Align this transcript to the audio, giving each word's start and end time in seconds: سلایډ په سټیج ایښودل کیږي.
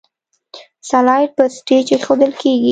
سلایډ 0.89 1.29
په 1.37 1.43
سټیج 1.57 1.85
ایښودل 1.93 2.31
کیږي. 2.41 2.69